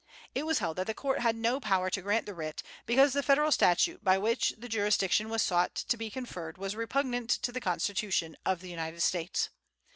It 0.33 0.47
was 0.47 0.57
held 0.57 0.77
that 0.77 0.87
the 0.87 0.95
court 0.95 1.19
had 1.19 1.35
no 1.35 1.59
power 1.59 1.91
to 1.91 2.01
grant 2.01 2.25
the 2.25 2.33
writ, 2.33 2.63
because 2.87 3.13
the 3.13 3.21
Federal 3.21 3.51
statute 3.51 4.03
by 4.03 4.17
which 4.17 4.51
the 4.57 4.67
jurisdiction 4.67 5.29
was 5.29 5.43
sought 5.43 5.75
to 5.75 5.95
be 5.95 6.09
conferred 6.09 6.57
was 6.57 6.75
repugnant 6.75 7.29
to 7.29 7.51
the 7.51 7.61
Constitution 7.61 8.35
of 8.43 8.61
the 8.61 8.69
United 8.71 9.01
States. 9.01 9.51